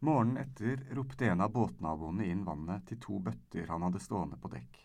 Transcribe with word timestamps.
Morgenen 0.00 0.40
etter 0.40 0.80
ropte 0.96 1.26
en 1.28 1.42
av 1.44 1.52
båtnaboene 1.52 2.24
inn 2.24 2.44
vannet 2.46 2.86
til 2.88 3.00
to 3.04 3.18
bøtter 3.20 3.68
han 3.68 3.82
hadde 3.84 4.00
stående 4.00 4.38
på 4.40 4.48
dekk. 4.48 4.78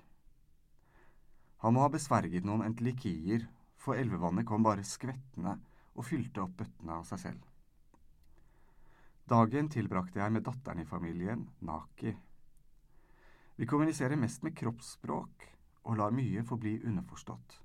Han 1.63 1.75
må 1.75 1.85
ha 1.85 1.91
besverget 1.93 2.43
noen 2.43 2.65
entelikier, 2.65 3.45
for 3.79 3.95
elvevannet 3.95 4.47
kom 4.49 4.65
bare 4.65 4.83
skvettende 4.83 5.55
og 5.95 6.07
fylte 6.09 6.43
opp 6.43 6.57
bøttene 6.59 6.97
av 6.99 7.05
seg 7.07 7.21
selv. 7.21 7.45
Dagen 9.25 9.71
tilbrakte 9.71 10.19
jeg 10.19 10.33
med 10.35 10.43
datteren 10.45 10.83
i 10.83 10.89
familien, 10.89 11.47
Naki. 11.65 12.11
Vi 13.55 13.65
kommuniserer 13.71 14.19
mest 14.19 14.43
med 14.43 14.57
kroppsspråk 14.59 15.47
og 15.85 15.95
lar 15.97 16.11
mye 16.11 16.43
forbli 16.43 16.75
underforstått, 16.83 17.55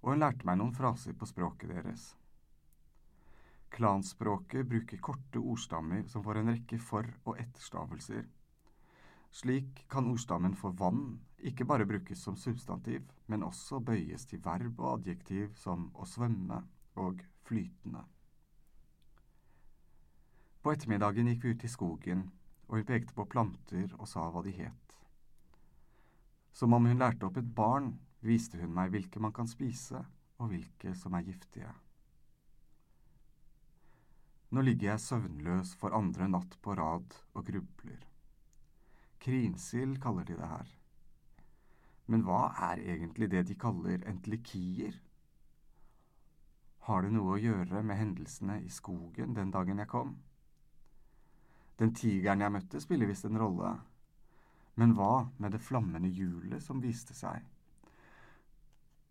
og 0.00 0.14
hun 0.14 0.24
lærte 0.24 0.48
meg 0.48 0.58
noen 0.58 0.72
fraser 0.74 1.12
på 1.12 1.28
språket 1.28 1.74
deres. 1.76 2.14
Klanspråket 3.70 4.66
bruker 4.66 4.98
korte 4.98 5.38
ordstammer 5.38 6.04
som 6.10 6.24
får 6.24 6.40
en 6.40 6.52
rekke 6.52 6.78
for- 6.78 7.14
og 7.24 7.38
etterstavelser. 7.38 8.26
Slik 9.30 9.84
kan 9.88 10.08
ordstammen 10.10 10.56
for 10.58 10.74
vann 10.74 11.20
ikke 11.38 11.64
bare 11.64 11.86
brukes 11.86 12.18
som 12.18 12.36
substantiv, 12.36 13.06
men 13.26 13.42
også 13.46 13.78
bøyes 13.80 14.26
til 14.26 14.42
verb 14.44 14.80
og 14.80 14.98
adjektiv 14.98 15.54
som 15.54 15.90
å 15.94 16.06
svømme 16.06 16.64
og 16.96 17.22
flytende. 17.46 18.02
På 20.60 20.74
ettermiddagen 20.74 21.30
gikk 21.30 21.44
vi 21.44 21.54
ut 21.54 21.64
i 21.64 21.70
skogen, 21.72 22.24
og 22.68 22.76
hun 22.76 22.88
pekte 22.90 23.14
på 23.16 23.28
planter 23.30 23.94
og 23.98 24.08
sa 24.08 24.26
hva 24.30 24.42
de 24.44 24.52
het. 24.58 24.96
Som 26.52 26.74
om 26.74 26.90
hun 26.90 26.98
lærte 26.98 27.26
opp 27.26 27.38
et 27.40 27.54
barn, 27.54 27.94
viste 28.20 28.58
hun 28.60 28.74
meg 28.74 28.90
hvilke 28.92 29.22
man 29.22 29.32
kan 29.32 29.48
spise, 29.48 30.02
og 30.40 30.50
hvilke 30.50 30.92
som 30.98 31.14
er 31.14 31.24
giftige. 31.24 31.70
Nå 34.50 34.64
ligger 34.66 34.88
jeg 34.90 35.02
søvnløs 35.04 35.76
for 35.78 35.94
andre 35.94 36.26
natt 36.26 36.56
på 36.62 36.74
rad 36.74 37.14
og 37.38 37.44
grubler. 37.46 38.00
Krinsild 39.22 40.00
kaller 40.02 40.26
de 40.26 40.38
det 40.40 40.48
her. 40.48 40.72
Men 42.10 42.24
hva 42.26 42.48
er 42.70 42.82
egentlig 42.96 43.28
det 43.30 43.44
de 43.46 43.54
kaller 43.54 44.02
entelikier? 44.10 44.96
Har 46.88 47.04
det 47.04 47.12
noe 47.14 47.36
å 47.36 47.38
gjøre 47.38 47.84
med 47.86 48.00
hendelsene 48.00 48.58
i 48.64 48.72
skogen 48.72 49.36
den 49.36 49.52
dagen 49.54 49.78
jeg 49.78 49.92
kom? 49.92 50.16
Den 51.78 51.94
tigeren 51.94 52.42
jeg 52.42 52.52
møtte, 52.52 52.82
spiller 52.82 53.08
visst 53.08 53.28
en 53.28 53.38
rolle. 53.38 53.70
Men 54.80 54.96
hva 54.98 55.28
med 55.38 55.54
det 55.54 55.62
flammende 55.62 56.10
hjulet 56.10 56.64
som 56.64 56.82
viste 56.82 57.14
seg? 57.14 57.44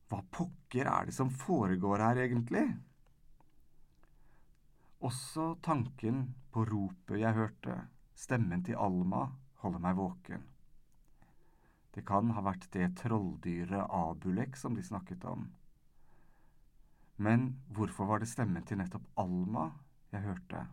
Hva 0.10 0.20
pokker 0.34 0.90
er 0.90 1.08
det 1.08 1.16
som 1.16 1.32
foregår 1.32 2.04
her, 2.04 2.24
egentlig? 2.26 2.68
Også 5.00 5.54
tanken 5.64 6.26
på 6.52 6.66
ropet 6.68 7.22
jeg 7.22 7.36
hørte, 7.38 7.76
stemmen 8.20 8.66
til 8.68 8.76
Alma, 8.76 9.30
holder 9.64 9.80
meg 9.80 9.96
våken. 9.96 10.42
Det 11.96 12.04
kan 12.08 12.34
ha 12.36 12.44
vært 12.44 12.68
det 12.74 12.90
trolldyret 13.00 13.88
Abulek 13.96 14.60
som 14.60 14.76
de 14.76 14.84
snakket 14.84 15.24
om. 15.24 15.46
Men 17.16 17.48
hvorfor 17.72 18.12
var 18.12 18.20
det 18.20 18.28
stemmen 18.32 18.68
til 18.68 18.82
nettopp 18.82 19.08
Alma 19.24 19.70
jeg 20.12 20.26
hørte? 20.28 20.66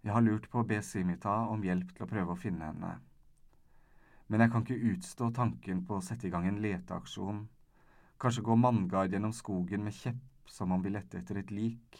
Jeg 0.00 0.16
har 0.16 0.24
lurt 0.24 0.48
på 0.48 0.62
å 0.62 0.68
be 0.68 0.80
Simita 0.80 1.36
om 1.52 1.64
hjelp 1.64 1.92
til 1.92 2.06
å 2.06 2.08
prøve 2.08 2.32
å 2.32 2.40
finne 2.40 2.72
henne. 2.72 2.96
Men 4.32 4.40
jeg 4.40 4.54
kan 4.54 4.64
ikke 4.64 4.92
utstå 4.94 5.30
tanken 5.36 5.84
på 5.84 5.98
å 5.98 6.04
sette 6.04 6.28
i 6.28 6.32
gang 6.32 6.48
en 6.48 6.62
leteaksjon, 6.64 7.44
kanskje 8.20 8.44
gå 8.48 8.56
manngard 8.56 9.12
gjennom 9.12 9.36
skogen 9.36 9.84
med 9.84 9.96
kjepp 10.00 10.39
som 10.50 10.72
om 10.72 10.82
vi 10.82 10.90
lette 10.90 11.20
etter 11.20 11.38
et 11.38 11.50
lik. 11.54 11.98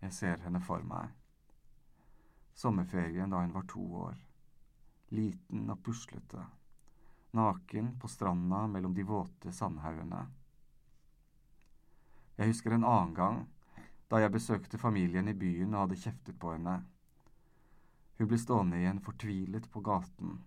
Jeg 0.00 0.14
ser 0.16 0.40
henne 0.42 0.60
for 0.64 0.82
meg. 0.82 1.12
Sommerferien 2.56 3.30
da 3.30 3.44
hun 3.44 3.54
var 3.54 3.68
to 3.70 3.84
år. 4.08 4.16
Liten 5.14 5.70
og 5.70 5.78
puslete. 5.86 6.42
Naken 7.38 7.92
på 8.02 8.10
stranda 8.10 8.64
mellom 8.66 8.94
de 8.96 9.06
våte 9.06 9.52
sandhaugene. 9.54 10.24
Jeg 12.40 12.50
husker 12.50 12.74
en 12.74 12.88
annen 12.88 13.14
gang, 13.14 13.40
da 14.10 14.18
jeg 14.18 14.34
besøkte 14.34 14.82
familien 14.82 15.30
i 15.30 15.36
byen 15.36 15.76
og 15.76 15.84
hadde 15.84 16.00
kjeftet 16.02 16.40
på 16.42 16.56
henne. 16.56 16.80
Hun 18.18 18.28
ble 18.28 18.40
stående 18.40 18.82
igjen 18.82 18.98
fortvilet 19.04 19.70
på 19.70 19.84
gaten. 19.86 20.40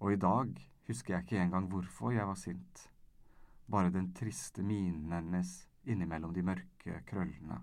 Og 0.00 0.16
i 0.16 0.20
dag 0.24 0.56
husker 0.88 1.18
jeg 1.18 1.26
ikke 1.26 1.44
engang 1.44 1.68
hvorfor 1.68 2.16
jeg 2.16 2.32
var 2.32 2.40
sint. 2.40 2.88
Bare 3.66 3.90
den 3.90 4.12
triste 4.14 4.62
minen 4.62 5.12
hennes 5.12 5.68
innimellom 5.84 6.32
de 6.34 6.42
mørke 6.44 7.00
krøllene. 7.08 7.60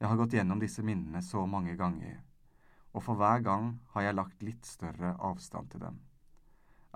Jeg 0.00 0.08
har 0.08 0.16
gått 0.16 0.32
gjennom 0.32 0.60
disse 0.62 0.82
minnene 0.82 1.20
så 1.22 1.42
mange 1.46 1.74
ganger, 1.76 2.22
og 2.96 3.04
for 3.04 3.20
hver 3.20 3.42
gang 3.44 3.74
har 3.92 4.06
jeg 4.06 4.16
lagt 4.16 4.46
litt 4.46 4.64
større 4.64 5.12
avstand 5.20 5.68
til 5.72 5.84
dem. 5.84 5.98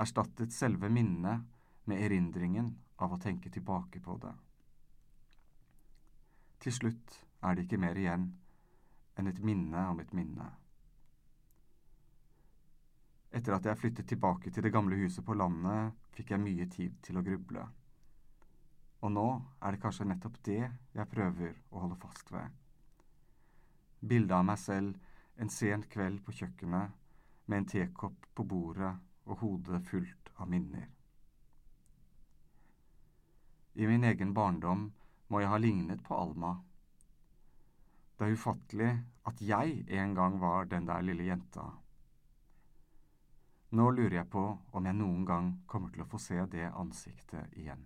Erstattet 0.01 0.57
selve 0.57 0.89
minnet 0.89 1.45
med 1.85 2.01
erindringen 2.01 2.73
av 2.97 3.13
å 3.13 3.21
tenke 3.21 3.53
tilbake 3.53 4.01
på 4.01 4.17
det. 4.25 4.33
Til 6.65 6.73
slutt 6.73 7.21
er 7.45 7.55
det 7.55 7.67
ikke 7.67 7.83
mer 7.85 8.01
igjen 8.01 8.31
enn 9.21 9.29
et 9.29 9.45
minne 9.45 9.85
om 9.93 10.01
et 10.01 10.17
minne. 10.17 10.49
Etter 13.35 13.57
at 13.57 13.65
jeg 13.67 13.81
flyttet 13.81 14.07
tilbake 14.07 14.51
til 14.55 14.63
det 14.63 14.71
gamle 14.75 14.97
huset 15.01 15.25
på 15.27 15.35
landet, 15.35 15.95
fikk 16.15 16.31
jeg 16.31 16.43
mye 16.43 16.67
tid 16.71 17.01
til 17.03 17.19
å 17.19 17.25
gruble. 17.27 17.65
Og 19.03 19.11
nå 19.13 19.27
er 19.61 19.75
det 19.75 19.81
kanskje 19.83 20.07
nettopp 20.07 20.37
det 20.47 20.61
jeg 20.63 21.11
prøver 21.11 21.57
å 21.75 21.83
holde 21.83 21.99
fast 21.99 22.31
ved. 22.31 22.47
Bildet 24.01 24.37
av 24.39 24.47
meg 24.47 24.61
selv 24.63 25.43
en 25.43 25.51
sen 25.51 25.83
kveld 25.91 26.23
på 26.25 26.37
kjøkkenet 26.39 26.95
med 27.51 27.59
en 27.59 27.69
tekopp 27.75 28.31
på 28.39 28.47
bordet 28.49 28.95
og 29.27 29.41
hodet 29.43 29.83
fullt 29.89 30.31
av 30.39 30.49
minner. 30.49 30.87
I 33.75 33.89
min 33.91 34.07
egen 34.07 34.33
barndom 34.35 34.87
må 35.29 35.43
jeg 35.43 35.51
ha 35.51 35.59
lignet 35.59 36.05
på 36.07 36.15
Alma. 36.15 36.55
Det 38.15 38.29
er 38.29 38.37
ufattelig 38.39 38.93
at 39.27 39.41
jeg 39.43 39.81
en 39.99 40.15
gang 40.15 40.39
var 40.39 40.71
den 40.71 40.87
der 40.87 41.03
lille 41.03 41.27
jenta. 41.27 41.73
Nå 43.75 43.89
lurer 43.91 44.21
jeg 44.21 44.31
på 44.31 44.43
om 44.79 44.87
jeg 44.87 44.95
noen 44.95 45.25
gang 45.27 45.47
kommer 45.67 45.91
til 45.91 46.05
å 46.05 46.07
få 46.07 46.19
se 46.23 46.37
det 46.53 46.69
ansiktet 46.71 47.57
igjen. 47.59 47.81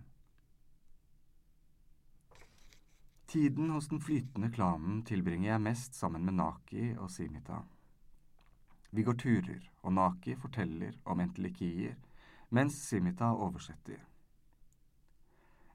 Tiden 3.29 3.71
hos 3.73 3.87
den 3.89 4.01
flytende 4.01 4.51
klanen 4.53 5.01
tilbringer 5.05 5.51
jeg 5.51 5.63
mest 5.65 5.97
sammen 5.97 6.25
med 6.25 6.37
Naki 6.37 6.91
og 6.93 7.09
Simita. 7.13 7.63
Vi 8.89 9.05
går 9.05 9.17
turer, 9.21 9.65
og 9.81 9.93
Naki 9.93 10.33
forteller 10.37 10.95
om 11.09 11.21
entelikier, 11.25 11.97
mens 12.49 12.77
Simita 12.85 13.31
oversetter. 13.33 14.01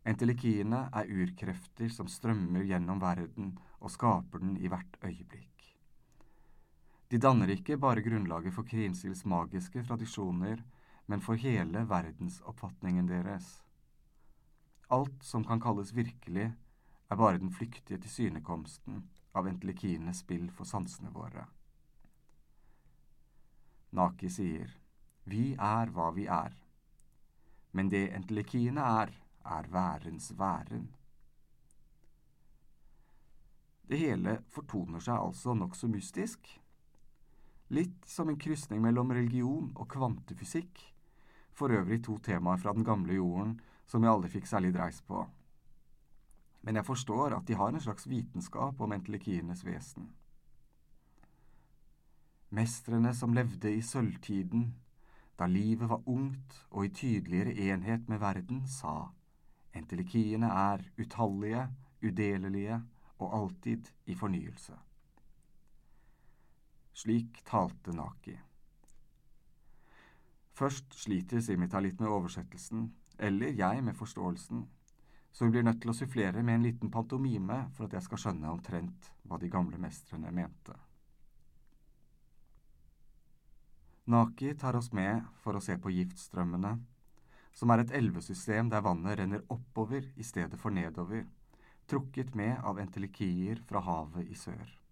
Entelikiene 0.07 0.89
er 0.95 1.11
urkrefter 1.11 1.91
som 1.95 2.11
strømmer 2.11 2.67
gjennom 2.67 3.03
verden 3.03 3.55
og 3.81 3.95
skaper 3.95 4.43
den 4.43 4.59
i 4.59 4.71
hvert 4.71 4.99
øyeblikk. 5.03 5.54
De 7.15 7.19
danner 7.23 7.47
ikke 7.53 7.77
bare 7.79 8.03
grunnlaget 8.03 8.51
for 8.57 8.67
Krinsils 8.67 9.21
magiske 9.31 9.85
tradisjoner, 9.87 10.65
men 11.07 11.21
for 11.23 11.39
hele 11.39 11.85
verdensoppfatningen 11.87 13.07
deres. 13.07 13.61
Alt 14.91 15.23
som 15.23 15.45
kan 15.47 15.63
kalles 15.63 15.93
virkelig, 15.95 16.49
er 17.07 17.21
bare 17.21 17.39
den 17.39 17.53
flyktige 17.55 18.01
tilsynekomsten 18.03 19.05
av 19.31 19.47
entelikinenes 19.47 20.25
spill 20.25 20.49
for 20.57 20.67
sansene 20.67 21.13
våre. 21.15 21.45
Naki 23.95 24.33
sier, 24.41 24.75
vi 25.23 25.53
er 25.55 25.95
hva 25.95 26.09
vi 26.19 26.27
er, 26.27 26.59
men 27.79 27.95
det 27.95 28.09
entelikiene 28.19 28.91
er, 29.05 29.15
er 29.47 29.71
værens 29.71 30.33
væren. 30.35 30.91
Det 33.87 34.03
hele 34.03 34.41
fortoner 34.51 34.99
seg 34.99 35.15
altså 35.15 35.55
nokså 35.55 35.95
mystisk. 35.95 36.57
Litt 37.75 38.05
som 38.07 38.29
en 38.31 38.39
krysning 38.39 38.83
mellom 38.85 39.11
religion 39.11 39.73
og 39.75 39.89
kvantefysikk, 39.91 40.83
for 41.55 41.75
øvrig 41.75 42.05
to 42.07 42.19
temaer 42.23 42.61
fra 42.63 42.75
den 42.77 42.87
gamle 42.87 43.17
jorden 43.17 43.57
som 43.87 44.05
jeg 44.05 44.13
aldri 44.13 44.31
fikk 44.37 44.47
særlig 44.51 44.75
dreis 44.77 45.01
på. 45.03 45.25
Men 46.63 46.79
jeg 46.79 46.87
forstår 46.87 47.35
at 47.37 47.49
de 47.49 47.57
har 47.59 47.73
en 47.73 47.83
slags 47.83 48.07
vitenskap 48.09 48.81
om 48.81 48.95
entelekienes 48.95 49.65
vesen. 49.67 50.13
Mestrene 52.55 53.11
som 53.15 53.35
levde 53.35 53.73
i 53.75 53.83
sølvtiden, 53.83 54.69
da 55.39 55.49
livet 55.51 55.91
var 55.91 56.07
ungt 56.07 56.61
og 56.71 56.87
i 56.87 56.95
tydeligere 56.95 57.57
enhet 57.73 58.09
med 58.09 58.23
verden, 58.23 58.63
sa 58.71 59.11
entelekiene 59.75 60.47
er 60.47 60.87
utallige, 60.99 61.67
udelelige 62.05 62.79
og 63.19 63.35
alltid 63.41 63.91
i 64.07 64.15
fornyelse. 64.15 64.79
Slik 66.95 67.41
talte 67.45 67.91
Naki. 67.91 68.37
Først 70.55 70.95
sliter 70.95 71.41
Simita 71.43 71.81
litt 71.83 71.99
med 71.99 72.07
oversettelsen, 72.07 72.85
eller 73.19 73.51
jeg 73.51 73.83
med 73.83 73.97
forståelsen. 73.99 74.69
så 75.35 75.45
hun 75.45 75.51
blir 75.51 75.65
nødt 75.67 75.81
til 75.83 75.91
å 75.91 75.95
sufflere 75.99 76.43
med 76.47 76.55
en 76.55 76.63
liten 76.63 76.91
pantomime 76.95 77.57
for 77.75 77.89
at 77.89 77.97
jeg 77.97 78.07
skal 78.07 78.21
skjønne 78.23 78.53
omtrent 78.55 79.09
hva 79.27 79.35
de 79.43 79.49
gamle 79.51 79.81
mestrene 79.83 80.31
mente. 80.31 80.77
Naki 84.07 84.53
tar 84.55 84.79
oss 84.79 84.93
med 84.93 85.27
for 85.43 85.59
å 85.59 85.65
se 85.65 85.75
på 85.75 85.91
giftstrømmene, 85.91 86.77
som 87.51 87.75
er 87.75 87.83
et 87.83 87.97
elvesystem 87.99 88.71
der 88.71 88.87
vannet 88.87 89.19
renner 89.19 89.43
oppover 89.51 90.07
i 90.15 90.23
stedet 90.23 90.61
for 90.63 90.71
nedover, 90.71 91.27
trukket 91.91 92.35
med 92.39 92.63
av 92.63 92.79
entelikier 92.79 93.59
fra 93.67 93.83
havet 93.83 94.31
i 94.31 94.39
sør. 94.39 94.84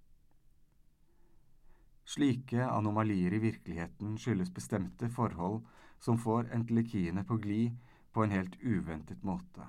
Slike 2.05 2.65
anomalier 2.67 3.33
i 3.33 3.39
virkeligheten 3.39 4.19
skyldes 4.19 4.51
bestemte 4.55 5.09
forhold 5.09 5.63
som 6.03 6.19
får 6.19 6.51
entelekiene 6.55 7.25
på 7.25 7.39
glid 7.43 7.79
på 8.13 8.25
en 8.25 8.35
helt 8.35 8.59
uventet 8.63 9.23
måte. 9.23 9.69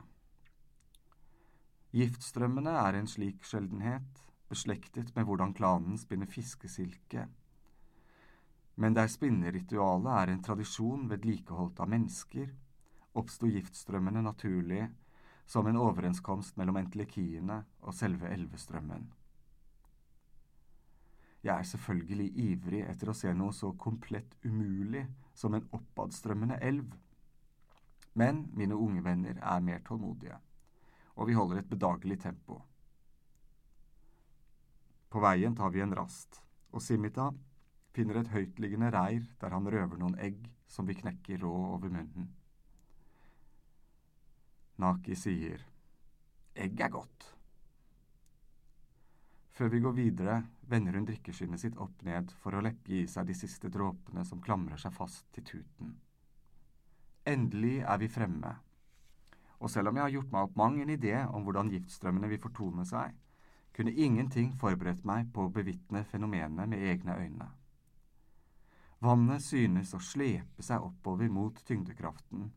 Giftstrømmene 1.93 2.73
er 2.73 2.97
en 2.97 3.07
slik 3.07 3.45
sjeldenhet, 3.45 4.23
beslektet 4.49 5.13
med 5.15 5.27
hvordan 5.29 5.53
klanen 5.53 5.97
spinner 6.01 6.29
fiskesilke. 6.29 7.27
Men 8.75 8.97
der 8.97 9.07
spinneritualet 9.13 10.09
er 10.17 10.33
en 10.33 10.41
tradisjon 10.41 11.05
vedlikeholdt 11.11 11.79
av 11.85 11.91
mennesker, 11.93 12.49
oppsto 13.13 13.45
giftstrømmene 13.45 14.23
naturlig 14.25 14.87
som 15.45 15.67
en 15.69 15.77
overenskomst 15.77 16.57
mellom 16.57 16.81
entelekiene 16.81 17.61
og 17.83 17.93
selve 17.93 18.31
elvestrømmen. 18.33 19.11
Jeg 21.43 21.59
er 21.59 21.67
selvfølgelig 21.67 22.29
ivrig 22.39 22.81
etter 22.87 23.09
å 23.11 23.15
se 23.17 23.31
noe 23.35 23.51
så 23.55 23.73
komplett 23.75 24.37
umulig 24.45 25.03
som 25.35 25.55
en 25.57 25.65
oppadstrømmende 25.75 26.59
elv. 26.63 26.93
Men 28.15 28.45
mine 28.55 28.77
unge 28.79 29.03
venner 29.03 29.41
er 29.41 29.65
mer 29.65 29.81
tålmodige, 29.83 30.37
og 31.17 31.27
vi 31.27 31.35
holder 31.35 31.59
et 31.59 31.69
bedagelig 31.69 32.21
tempo. 32.23 32.61
På 35.11 35.21
veien 35.21 35.55
tar 35.57 35.73
vi 35.73 35.83
en 35.83 35.95
rast, 35.97 36.39
og 36.71 36.81
Simita 36.81 37.27
finner 37.93 38.21
et 38.21 38.31
høytliggende 38.33 38.93
reir 38.95 39.27
der 39.41 39.53
han 39.53 39.67
røver 39.69 39.99
noen 39.99 40.15
egg 40.21 40.39
som 40.69 40.87
vi 40.87 40.95
knekker 40.97 41.43
rå 41.43 41.51
over 41.75 41.91
munnen. 41.91 42.31
Naki 44.81 45.13
sier, 45.19 45.61
egg 46.55 46.79
er 46.81 46.89
godt. 46.95 47.27
Før 49.53 49.69
vi 49.69 49.79
går 49.79 49.93
videre, 49.93 50.39
vender 50.65 50.97
hun 50.97 51.05
drikkeskinnet 51.05 51.61
sitt 51.61 51.75
opp 51.77 52.01
ned 52.05 52.31
for 52.41 52.57
å 52.57 52.61
leppe 52.65 52.95
i 52.97 53.03
seg 53.09 53.27
de 53.29 53.35
siste 53.37 53.69
dråpene 53.69 54.25
som 54.25 54.41
klamrer 54.41 54.81
seg 54.81 54.95
fast 54.95 55.27
til 55.35 55.45
tuten. 55.45 55.91
Endelig 57.29 57.83
er 57.85 57.99
vi 58.01 58.09
fremme, 58.09 58.55
og 59.63 59.69
selv 59.71 59.91
om 59.91 59.99
jeg 59.99 60.03
har 60.03 60.15
gjort 60.15 60.33
meg 60.33 60.47
opp 60.47 60.57
mang 60.59 60.79
en 60.81 60.91
idé 60.91 61.13
om 61.23 61.45
hvordan 61.45 61.69
giftstrømmene 61.71 62.31
vil 62.33 62.41
fortone 62.41 62.83
seg, 62.89 63.13
kunne 63.73 63.93
ingenting 63.93 64.51
forberedt 64.59 65.05
meg 65.07 65.29
på 65.33 65.45
å 65.45 65.53
bevitne 65.53 66.03
fenomenet 66.09 66.69
med 66.73 66.83
egne 66.89 67.15
øyne. 67.21 67.47
Vannet 69.05 69.45
synes 69.45 69.93
å 69.93 70.01
slepe 70.01 70.65
seg 70.65 70.83
oppover 70.83 71.29
mot 71.29 71.61
tyngdekraften, 71.67 72.49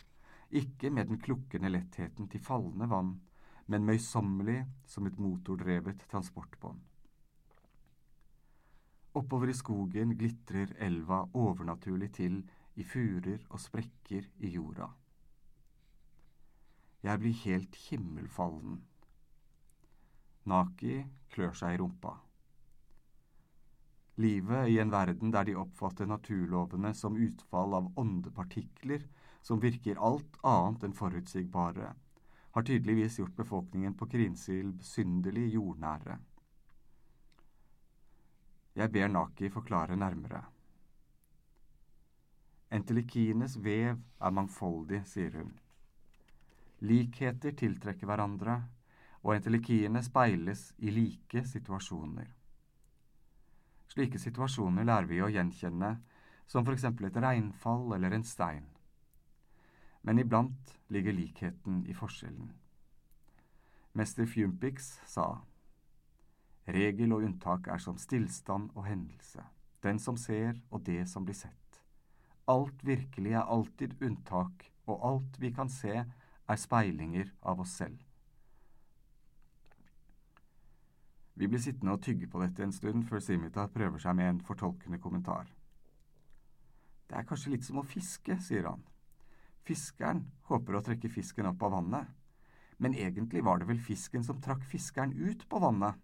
ikke 0.49 0.91
med 0.91 1.13
den 1.13 1.21
klukkende 1.21 1.71
lettheten 1.73 2.29
til 2.33 2.43
fallende 2.43 2.89
vann, 2.89 3.17
men 3.67 3.87
møysommelig 3.87 4.61
som 4.87 5.07
et 5.09 5.19
motordrevet 5.19 6.05
transportbånd. 6.11 6.79
Oppover 9.17 9.49
i 9.51 9.57
skogen 9.57 10.13
glitrer 10.19 10.75
elva 10.87 11.23
overnaturlig 11.33 12.11
til 12.19 12.43
i 12.77 12.85
furer 12.85 13.41
og 13.49 13.63
sprekker 13.63 14.29
i 14.45 14.53
jorda. 14.53 14.91
Jeg 17.07 17.23
blir 17.23 17.43
helt 17.47 17.79
himmelfallen. 17.87 18.81
Naki 20.47 21.01
klør 21.33 21.57
seg 21.57 21.75
i 21.75 21.81
rumpa. 21.81 22.13
Livet 24.21 24.71
i 24.73 24.79
en 24.81 24.93
verden 24.93 25.33
der 25.33 25.45
de 25.49 25.57
oppfatter 25.61 26.09
naturlovene 26.09 26.93
som 26.97 27.19
utfall 27.21 27.75
av 27.77 27.89
åndepartikler 28.01 29.05
som 29.45 29.61
virker 29.63 30.01
alt 30.03 30.39
annet 30.43 30.87
enn 30.87 30.97
forutsigbare, 30.97 31.93
har 32.57 32.63
tydeligvis 32.63 33.19
gjort 33.19 33.37
befolkningen 33.37 33.95
på 33.95 34.07
Krinsilb 34.09 34.81
synderlig 34.83 35.51
jordnære. 35.53 36.15
Jeg 38.81 38.93
ber 38.93 39.09
Naki 39.09 39.51
forklare 39.53 39.97
nærmere. 39.97 40.41
Entelikines 42.73 43.59
vev 43.61 43.99
er 44.21 44.33
mangfoldig, 44.33 45.03
sier 45.05 45.37
hun. 45.37 45.53
Likheter 46.81 47.53
tiltrekker 47.53 48.09
hverandre, 48.09 48.57
og 49.21 49.35
entelikiene 49.37 50.01
speiles 50.07 50.71
i 50.79 50.95
like 50.97 51.45
situasjoner. 51.45 52.33
Slike 53.93 54.23
situasjoner 54.23 54.89
lærer 54.89 55.13
vi 55.13 55.21
å 55.21 55.29
gjenkjenne, 55.29 55.93
som 56.49 56.65
for 56.65 56.73
eksempel 56.73 57.11
et 57.11 57.21
regnfall 57.21 57.93
eller 57.99 58.17
en 58.17 58.25
stein. 58.25 58.65
Men 60.07 60.23
iblant 60.23 60.77
ligger 60.89 61.13
likheten 61.13 61.83
i 61.91 61.95
forskjellen. 61.95 62.53
Mester 63.99 64.27
Fumpix 64.31 64.93
sa 65.09 65.27
regel 66.67 67.15
og 67.15 67.25
unntak 67.27 67.67
er 67.71 67.83
som 67.83 67.99
stillstand 67.99 68.71
og 68.75 68.87
hendelse, 68.87 69.43
den 69.83 69.99
som 70.03 70.19
ser 70.19 70.59
og 70.71 70.85
det 70.87 71.09
som 71.11 71.27
blir 71.27 71.35
sett. 71.39 71.81
Alt 72.47 72.85
virkelig 72.87 73.33
er 73.35 73.51
alltid 73.51 73.97
unntak, 74.03 74.69
og 74.87 75.07
alt 75.11 75.41
vi 75.43 75.51
kan 75.51 75.71
se, 75.71 76.05
er 76.47 76.61
speilinger 76.63 77.33
av 77.43 77.61
oss 77.65 77.75
selv. 77.75 77.99
Vi 81.35 81.49
blir 81.51 81.61
sittende 81.61 81.97
og 81.97 82.05
tygge 82.07 82.29
på 82.31 82.41
dette 82.41 82.63
en 82.63 82.73
stund 82.73 83.03
før 83.09 83.21
Simita 83.21 83.67
prøver 83.67 84.01
seg 84.01 84.15
med 84.17 84.31
en 84.31 84.45
fortolkende 84.47 85.03
kommentar. 85.03 85.51
Det 87.11 87.19
er 87.19 87.27
kanskje 87.27 87.57
litt 87.57 87.67
som 87.67 87.83
å 87.83 87.85
fiske, 87.87 88.39
sier 88.41 88.71
han. 88.71 88.87
Fiskeren 89.67 90.21
håper 90.47 90.77
å 90.79 90.83
trekke 90.87 91.11
fisken 91.11 91.49
opp 91.51 91.65
av 91.67 91.73
vannet, 91.75 92.07
men 92.79 92.95
egentlig 92.95 93.43
var 93.43 93.59
det 93.59 93.67
vel 93.71 93.81
fisken 93.83 94.23
som 94.25 94.39
trakk 94.43 94.63
fiskeren 94.71 95.17
ut 95.17 95.43
på 95.49 95.59
vannet. 95.59 95.99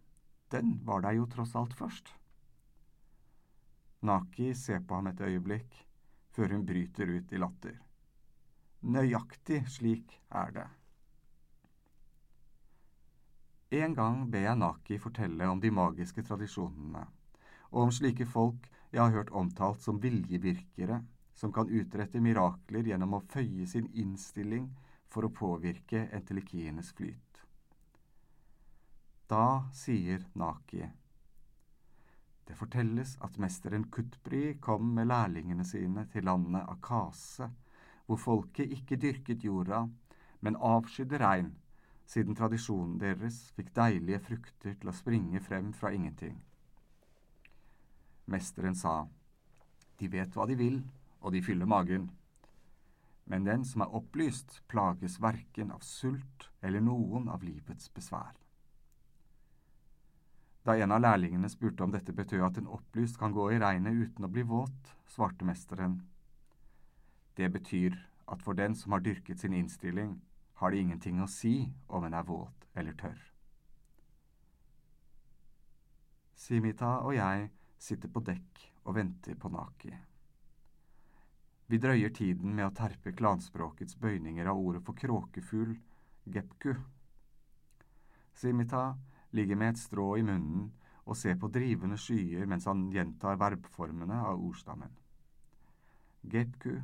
Den 0.50 0.81
var 0.85 1.05
der 1.05 1.14
jo 1.20 1.29
tross 1.31 1.55
alt 1.56 1.76
først. 1.79 2.11
Naki 4.03 4.50
ser 4.59 4.82
på 4.82 4.99
ham 4.99 5.12
et 5.12 5.23
øyeblikk, 5.23 5.76
før 6.35 6.56
hun 6.56 6.67
bryter 6.67 7.06
ut 7.06 7.32
i 7.32 7.38
latter. 7.38 7.76
Nøyaktig 8.82 9.62
slik 9.70 10.17
er 10.35 10.55
det. 10.56 10.69
En 13.79 13.94
gang 13.94 14.25
ber 14.32 14.43
jeg 14.49 14.59
Naki 14.59 14.99
fortelle 15.00 15.47
om 15.49 15.61
de 15.62 15.71
magiske 15.71 16.25
tradisjonene, 16.26 17.07
og 17.71 17.87
om 17.87 17.95
slike 17.95 18.26
folk 18.26 18.66
jeg 18.90 19.00
har 19.00 19.14
hørt 19.14 19.31
omtalt 19.31 19.81
som 19.81 20.02
viljevirkere, 20.02 20.99
som 21.42 21.50
kan 21.52 21.66
utrette 21.75 22.22
mirakler 22.22 22.87
gjennom 22.87 23.16
å 23.18 23.25
føye 23.34 23.66
sin 23.66 23.88
innstilling 23.99 24.68
for 25.11 25.26
å 25.26 25.34
påvirke 25.34 26.04
entelikienes 26.14 26.92
flyt. 26.94 27.40
Da 29.26 29.64
sier 29.75 30.22
Naki 30.38 30.87
det 32.46 32.58
fortelles 32.58 33.16
at 33.26 33.38
mesteren 33.42 33.88
Kutbri 33.90 34.58
kom 34.61 34.92
med 34.94 35.08
lærlingene 35.11 35.64
sine 35.66 36.06
til 36.12 36.26
landet 36.28 36.66
Akase, 36.68 37.46
hvor 38.06 38.18
folket 38.20 38.75
ikke 38.76 38.99
dyrket 39.00 39.46
jorda, 39.46 39.87
men 40.44 40.58
avskydde 40.58 41.20
regn 41.22 41.52
siden 42.12 42.38
tradisjonen 42.38 42.99
deres 43.00 43.38
fikk 43.56 43.70
deilige 43.78 44.22
frukter 44.26 44.75
til 44.78 44.90
å 44.90 44.94
springe 44.94 45.40
frem 45.42 45.70
fra 45.72 45.94
ingenting. 45.96 46.37
Mesteren 48.30 48.78
sa, 48.78 49.06
De 49.99 50.08
vet 50.11 50.34
hva 50.34 50.46
de 50.46 50.54
vil, 50.58 50.82
og 51.23 51.33
de 51.33 51.43
fyller 51.43 51.67
magen. 51.67 52.11
Men 53.25 53.47
den 53.47 53.64
som 53.64 53.85
er 53.85 53.95
opplyst, 53.95 54.61
plages 54.69 55.21
verken 55.23 55.71
av 55.73 55.85
sult 55.87 56.50
eller 56.61 56.83
noen 56.83 57.29
av 57.31 57.45
livets 57.47 57.88
besvær. 57.95 58.35
Da 60.62 60.76
en 60.79 60.95
av 60.95 61.02
lærlingene 61.02 61.50
spurte 61.50 61.83
om 61.83 61.91
dette 61.95 62.14
betød 62.14 62.45
at 62.47 62.59
en 62.61 62.71
opplyst 62.71 63.19
kan 63.19 63.35
gå 63.35 63.49
i 63.50 63.59
regnet 63.62 63.99
uten 63.99 64.26
å 64.26 64.31
bli 64.31 64.45
våt, 64.47 64.93
svarte 65.11 65.47
mesteren. 65.47 66.02
Det 67.35 67.49
betyr 67.50 67.97
at 68.31 68.43
for 68.43 68.55
den 68.55 68.76
som 68.79 68.95
har 68.95 69.02
dyrket 69.02 69.43
sin 69.43 69.57
innstilling, 69.59 70.21
har 70.62 70.71
det 70.71 70.79
ingenting 70.79 71.19
å 71.23 71.31
si 71.31 71.73
om 71.88 72.05
en 72.07 72.14
er 72.14 72.26
våt 72.29 72.69
eller 72.79 72.95
tørr. 72.95 73.19
Simita 76.38 77.00
og 77.02 77.17
jeg 77.17 77.50
sitter 77.83 78.11
på 78.11 78.23
dekk 78.26 78.62
og 78.87 78.97
venter 78.99 79.35
på 79.38 79.50
Naki. 79.50 79.93
Vi 81.73 81.79
drøyer 81.81 82.11
tiden 82.12 82.52
med 82.52 82.67
å 82.67 82.75
terpe 82.76 83.14
klanspråkets 83.17 83.95
bøyninger 83.97 84.45
av 84.50 84.59
ordet 84.61 84.83
for 84.85 84.93
kråkefugl, 84.93 85.71
gepku. 86.29 86.75
Simita 88.37 88.83
ligger 89.33 89.57
med 89.57 89.71
et 89.73 89.81
strå 89.81 90.11
i 90.21 90.25
munnen 90.26 90.67
og 91.07 91.17
ser 91.17 91.38
på 91.41 91.49
drivende 91.55 91.97
skyer 91.97 92.45
mens 92.45 92.67
han 92.69 92.83
gjentar 92.93 93.38
verbformene 93.41 94.19
av 94.21 94.43
ordstammen. 94.45 94.93
Gepku, 96.35 96.75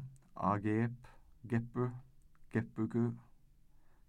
agep, 0.53 1.11
geppu, 1.53 1.91
geppuku, 2.57 3.11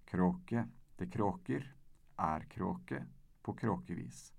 kråke, 0.08 0.64
Det 1.00 1.10
kråker, 1.12 1.68
er 2.20 2.46
kråke, 2.52 3.04
på 3.42 3.54
kråkevis. 3.54 4.34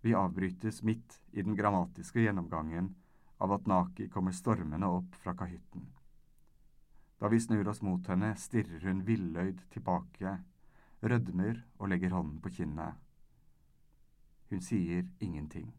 Vi 0.00 0.14
avbrytes 0.14 0.82
midt 0.82 1.18
i 1.32 1.42
den 1.42 1.56
grammatiske 1.56 2.20
gjennomgangen 2.20 2.94
av 3.38 3.52
at 3.52 3.66
Naki 3.66 4.08
kommer 4.08 4.32
stormende 4.32 4.86
opp 4.86 5.14
fra 5.22 5.34
kahytten. 5.38 5.86
Da 7.18 7.28
vi 7.28 7.40
snur 7.40 7.68
oss 7.68 7.82
mot 7.82 8.06
henne, 8.08 8.34
stirrer 8.36 8.82
hun 8.84 9.04
villøyd 9.06 9.62
tilbake, 9.72 10.38
rødmer 11.02 11.62
og 11.78 11.88
legger 11.88 12.14
hånden 12.14 12.40
på 12.42 12.52
kinnet. 12.58 13.00
Hun 14.50 14.60
sier 14.62 15.06
ingenting. 15.20 15.72